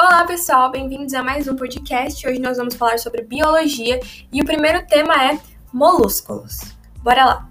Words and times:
Olá, 0.00 0.24
pessoal, 0.24 0.70
bem-vindos 0.70 1.12
a 1.12 1.24
mais 1.24 1.48
um 1.48 1.56
podcast. 1.56 2.24
Hoje 2.24 2.38
nós 2.38 2.56
vamos 2.56 2.76
falar 2.76 3.00
sobre 3.00 3.22
biologia 3.22 3.98
e 4.32 4.40
o 4.40 4.44
primeiro 4.44 4.86
tema 4.86 5.12
é 5.24 5.40
molúsculos. 5.72 6.60
Bora 7.02 7.24
lá! 7.24 7.48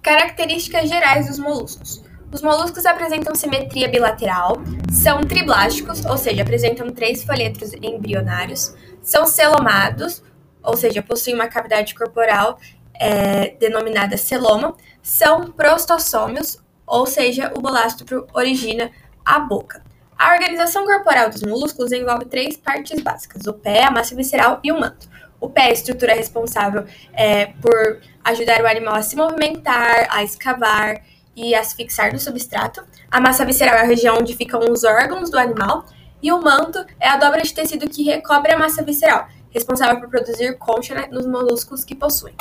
Características 0.00 0.88
gerais 0.88 1.26
dos 1.26 1.40
moluscos. 1.40 2.04
Os 2.32 2.42
moluscos 2.42 2.86
apresentam 2.86 3.34
simetria 3.34 3.88
bilateral, 3.88 4.58
são 4.92 5.20
triblásticos, 5.22 6.04
ou 6.04 6.16
seja, 6.16 6.42
apresentam 6.42 6.90
três 6.90 7.24
folhetos 7.24 7.72
embrionários, 7.82 8.72
são 9.02 9.26
celomados, 9.26 10.22
ou 10.62 10.76
seja, 10.76 11.02
possuem 11.02 11.34
uma 11.34 11.48
cavidade 11.48 11.92
corporal 11.96 12.56
é, 12.94 13.56
denominada 13.58 14.16
celoma, 14.16 14.76
são 15.02 15.50
prostossômios, 15.50 16.62
ou 16.86 17.06
seja, 17.06 17.52
o 17.56 17.60
bolastro 17.60 18.26
origina 18.34 18.90
a 19.24 19.38
boca. 19.38 19.82
A 20.18 20.32
organização 20.32 20.84
corporal 20.84 21.30
dos 21.30 21.42
molúsculos 21.42 21.90
envolve 21.90 22.26
três 22.26 22.56
partes 22.56 23.02
básicas: 23.02 23.46
o 23.46 23.52
pé, 23.52 23.84
a 23.84 23.90
massa 23.90 24.14
visceral 24.14 24.60
e 24.62 24.70
o 24.70 24.78
manto. 24.78 25.08
O 25.40 25.50
pé 25.50 25.62
é 25.62 25.70
a 25.70 25.72
estrutura 25.72 26.14
responsável 26.14 26.84
é, 27.12 27.46
por 27.46 28.00
ajudar 28.22 28.62
o 28.62 28.66
animal 28.66 28.94
a 28.94 29.02
se 29.02 29.16
movimentar, 29.16 30.06
a 30.08 30.22
escavar 30.22 31.02
e 31.34 31.54
a 31.54 31.64
se 31.64 31.74
fixar 31.74 32.12
no 32.12 32.18
substrato. 32.18 32.84
A 33.10 33.20
massa 33.20 33.44
visceral 33.44 33.74
é 33.74 33.80
a 33.80 33.84
região 33.84 34.18
onde 34.18 34.36
ficam 34.36 34.60
os 34.70 34.84
órgãos 34.84 35.30
do 35.30 35.38
animal. 35.38 35.84
E 36.22 36.30
o 36.30 36.40
manto 36.40 36.78
é 37.00 37.08
a 37.08 37.16
dobra 37.16 37.42
de 37.42 37.52
tecido 37.52 37.90
que 37.90 38.04
recobre 38.04 38.52
a 38.52 38.58
massa 38.58 38.84
visceral, 38.84 39.26
responsável 39.50 39.98
por 39.98 40.08
produzir 40.08 40.56
concha 40.56 40.94
né, 40.94 41.08
nos 41.10 41.26
moluscos 41.26 41.84
que 41.84 41.96
possuem. 41.96 42.34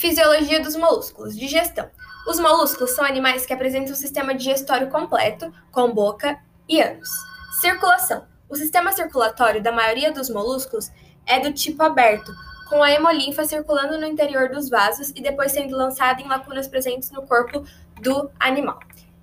Fisiologia 0.00 0.60
dos 0.60 0.76
molúsculos. 0.76 1.36
Digestão. 1.36 1.90
Os 2.26 2.40
molúsculos 2.40 2.92
são 2.92 3.04
animais 3.04 3.44
que 3.44 3.52
apresentam 3.52 3.92
um 3.92 3.94
sistema 3.96 4.34
digestório 4.34 4.88
completo, 4.88 5.52
com 5.70 5.92
boca 5.92 6.40
e 6.66 6.80
ânus. 6.80 7.10
Circulação. 7.60 8.26
O 8.48 8.56
sistema 8.56 8.92
circulatório 8.92 9.62
da 9.62 9.70
maioria 9.70 10.10
dos 10.10 10.30
molúsculos 10.30 10.90
é 11.26 11.38
do 11.38 11.52
tipo 11.52 11.82
aberto, 11.82 12.32
com 12.70 12.82
a 12.82 12.90
hemolinfa 12.90 13.44
circulando 13.44 13.98
no 13.98 14.06
interior 14.06 14.48
dos 14.48 14.70
vasos 14.70 15.10
e 15.10 15.20
depois 15.20 15.52
sendo 15.52 15.76
lançada 15.76 16.22
em 16.22 16.28
lacunas 16.28 16.66
presentes 16.66 17.10
no 17.10 17.26
corpo 17.26 17.62
do 18.00 18.30
animal. 18.40 18.78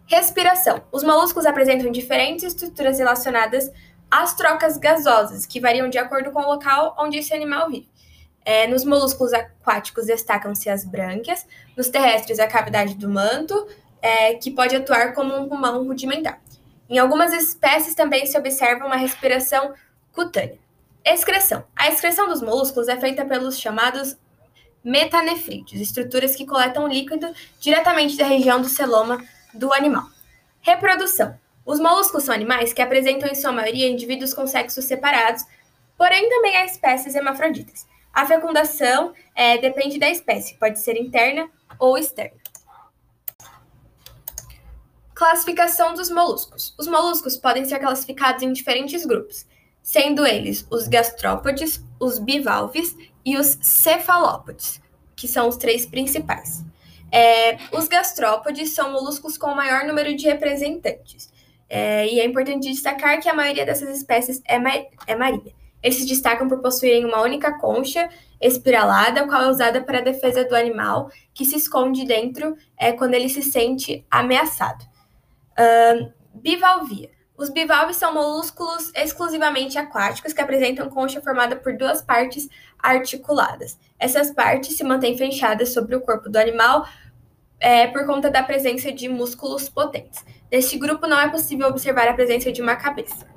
Respiração. 0.06 0.84
Os 0.92 1.02
moluscos 1.04 1.48
apresentam 1.48 1.92
diferentes 1.92 2.44
estruturas 2.44 3.00
relacionadas 3.00 3.72
às 4.12 4.36
trocas 4.36 4.78
gasosas, 4.78 5.44
que 5.48 5.60
variam 5.60 5.90
de 5.90 5.98
acordo 5.98 6.30
com 6.30 6.42
o 6.42 6.48
local 6.48 6.96
onde 7.00 7.18
esse 7.18 7.34
animal 7.34 7.68
vive. 7.68 7.90
É, 8.50 8.66
nos 8.66 8.86
moluscos 8.86 9.34
aquáticos 9.34 10.06
destacam-se 10.06 10.70
as 10.70 10.86
brânquias, 10.86 11.46
nos 11.76 11.90
terrestres 11.90 12.40
a 12.40 12.48
cavidade 12.48 12.96
do 12.96 13.10
manto, 13.10 13.68
é, 14.02 14.36
que 14.36 14.50
pode 14.50 14.74
atuar 14.74 15.14
como 15.14 15.36
um 15.36 15.50
pulmão 15.50 15.86
rudimentar. 15.86 16.40
Em 16.90 16.98
algumas 16.98 17.34
espécies 17.34 17.94
também 17.94 18.26
se 18.26 18.38
observa 18.38 18.86
uma 18.86 18.96
respiração 18.96 19.74
cutânea. 20.14 20.58
Excreção. 21.04 21.66
A 21.76 21.90
excreção 21.90 22.30
dos 22.30 22.42
moluscos 22.42 22.88
é 22.88 22.98
feita 22.98 23.26
pelos 23.26 23.60
chamados 23.60 24.16
metanefrídeos, 24.82 25.82
estruturas 25.82 26.34
que 26.34 26.46
coletam 26.46 26.88
líquido 26.88 27.30
diretamente 27.60 28.16
da 28.16 28.26
região 28.26 28.62
do 28.62 28.70
celoma 28.70 29.22
do 29.54 29.74
animal. 29.74 30.06
Reprodução. 30.62 31.38
Os 31.66 31.82
moluscos 31.82 32.24
são 32.24 32.34
animais 32.34 32.72
que 32.72 32.82
apresentam, 32.82 33.28
em 33.28 33.36
sua 33.36 33.52
maioria, 33.52 33.90
indivíduos 33.90 34.34
com 34.34 34.48
sexos 34.48 34.86
separados, 34.86 35.44
porém 35.98 36.30
também 36.30 36.56
há 36.56 36.66
espécies 36.66 37.14
hermafroditas. 37.14 37.86
A 38.18 38.26
fecundação 38.26 39.14
é, 39.36 39.60
depende 39.60 40.00
da 40.00 40.10
espécie, 40.10 40.56
pode 40.56 40.80
ser 40.80 40.98
interna 40.98 41.48
ou 41.78 42.00
externa. 42.00 42.40
Classificação 45.14 45.94
dos 45.94 46.10
moluscos. 46.10 46.74
Os 46.80 46.88
moluscos 46.88 47.38
podem 47.38 47.64
ser 47.64 47.78
classificados 47.78 48.42
em 48.42 48.52
diferentes 48.52 49.06
grupos, 49.06 49.46
sendo 49.84 50.26
eles 50.26 50.66
os 50.72 50.88
gastrópodes, 50.88 51.80
os 52.00 52.18
bivalves 52.18 52.98
e 53.24 53.38
os 53.38 53.56
cefalópodes, 53.62 54.82
que 55.16 55.28
são 55.28 55.48
os 55.48 55.56
três 55.56 55.86
principais. 55.86 56.66
É, 57.12 57.60
os 57.72 57.88
gastrópodes 57.88 58.74
são 58.74 58.92
moluscos 58.94 59.38
com 59.38 59.52
o 59.52 59.56
maior 59.56 59.86
número 59.86 60.16
de 60.16 60.26
representantes. 60.26 61.32
É, 61.70 62.08
e 62.08 62.20
é 62.20 62.26
importante 62.26 62.68
destacar 62.68 63.22
que 63.22 63.30
a 63.30 63.34
maioria 63.36 63.64
dessas 63.64 63.96
espécies 63.96 64.42
é, 64.44 64.58
ma 64.58 64.72
é 65.06 65.16
marinha. 65.16 65.54
Eles 65.82 65.98
se 65.98 66.06
destacam 66.06 66.48
por 66.48 66.62
possuírem 66.62 67.06
uma 67.06 67.22
única 67.22 67.58
concha 67.60 68.10
espiralada, 68.42 69.22
a 69.22 69.28
qual 69.28 69.44
é 69.44 69.50
usada 69.50 69.82
para 69.82 70.00
a 70.00 70.02
defesa 70.02 70.44
do 70.44 70.56
animal, 70.56 71.10
que 71.34 71.46
se 71.46 71.58
esconde 71.58 72.06
dentro 72.06 72.56
é, 72.78 72.92
quando 72.92 73.14
ele 73.14 73.30
se 73.30 73.42
sente 73.42 74.06
ameaçado. 74.10 74.84
Uh, 75.54 76.12
bivalvia. 76.34 77.10
Os 77.38 77.52
bivalves 77.52 77.98
são 77.98 78.14
molúsculos 78.14 78.92
exclusivamente 78.96 79.78
aquáticos 79.78 80.34
que 80.34 80.42
apresentam 80.42 80.90
concha 80.90 81.22
formada 81.22 81.56
por 81.56 81.78
duas 81.78 82.02
partes 82.02 82.50
articuladas. 82.80 83.78
Essas 84.00 84.32
partes 84.32 84.76
se 84.76 84.84
mantêm 84.84 85.16
fechadas 85.16 85.72
sobre 85.72 85.96
o 85.96 86.02
corpo 86.02 86.30
do 86.30 86.38
animal 86.38 86.88
é, 87.60 87.88
por 87.88 88.06
conta 88.06 88.32
da 88.32 88.42
presença 88.42 88.92
de 88.92 89.08
músculos 89.08 89.70
potentes. 89.70 90.26
Neste 90.52 90.78
grupo 90.80 91.06
não 91.06 91.20
é 91.20 91.30
possível 91.30 91.68
observar 91.68 92.08
a 92.08 92.14
presença 92.14 92.52
de 92.52 92.62
uma 92.62 92.76
cabeça. 92.76 93.37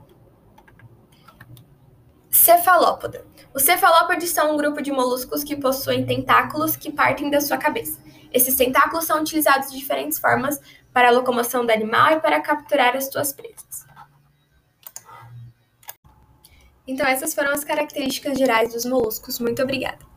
Cefalópoda. 2.51 3.25
Os 3.55 3.63
cefalópodes 3.63 4.31
são 4.31 4.53
um 4.53 4.57
grupo 4.57 4.83
de 4.83 4.91
moluscos 4.91 5.45
que 5.45 5.55
possuem 5.55 6.05
tentáculos 6.05 6.75
que 6.75 6.91
partem 6.91 7.31
da 7.31 7.41
sua 7.41 7.57
cabeça. 7.57 8.01
Esses 8.33 8.57
tentáculos 8.57 9.05
são 9.05 9.21
utilizados 9.21 9.71
de 9.71 9.79
diferentes 9.79 10.19
formas 10.19 10.61
para 10.93 11.07
a 11.07 11.11
locomoção 11.13 11.65
do 11.65 11.71
animal 11.71 12.15
e 12.15 12.21
para 12.21 12.41
capturar 12.41 12.97
as 12.97 13.07
suas 13.07 13.33
presas. 13.33 13.87
Então, 16.89 17.07
essas 17.07 17.33
foram 17.35 17.53
as 17.53 17.63
características 17.63 18.37
gerais 18.37 18.73
dos 18.73 18.85
moluscos. 18.85 19.39
Muito 19.39 19.63
obrigada. 19.63 20.10